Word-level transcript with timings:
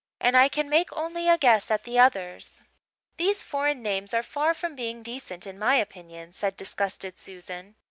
And 0.19 0.35
I 0.35 0.49
can 0.49 0.67
make 0.67 0.89
only 0.97 1.29
a 1.29 1.37
guess 1.37 1.69
at 1.69 1.83
the 1.83 1.99
others." 1.99 2.63
"These 3.17 3.43
foreign 3.43 3.83
names 3.83 4.15
are 4.15 4.23
far 4.23 4.55
from 4.55 4.75
being 4.75 5.03
decent, 5.03 5.45
in 5.45 5.59
my 5.59 5.75
opinion," 5.75 6.33
said 6.33 6.57
disgusted 6.57 7.19
Susan. 7.19 7.75